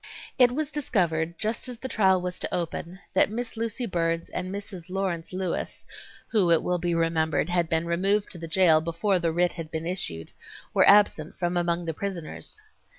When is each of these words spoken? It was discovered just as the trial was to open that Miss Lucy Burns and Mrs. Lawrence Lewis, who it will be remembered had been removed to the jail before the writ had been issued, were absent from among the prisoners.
It 0.39 0.51
was 0.51 0.71
discovered 0.71 1.37
just 1.37 1.69
as 1.69 1.77
the 1.77 1.87
trial 1.87 2.19
was 2.23 2.39
to 2.39 2.51
open 2.51 2.97
that 3.13 3.29
Miss 3.29 3.55
Lucy 3.55 3.85
Burns 3.85 4.29
and 4.31 4.49
Mrs. 4.51 4.89
Lawrence 4.89 5.31
Lewis, 5.31 5.85
who 6.29 6.49
it 6.49 6.63
will 6.63 6.79
be 6.79 6.95
remembered 6.95 7.49
had 7.49 7.69
been 7.69 7.85
removed 7.85 8.31
to 8.31 8.39
the 8.39 8.47
jail 8.47 8.81
before 8.81 9.19
the 9.19 9.31
writ 9.31 9.51
had 9.51 9.69
been 9.69 9.85
issued, 9.85 10.31
were 10.73 10.89
absent 10.89 11.37
from 11.37 11.55
among 11.55 11.85
the 11.85 11.93
prisoners. 11.93 12.59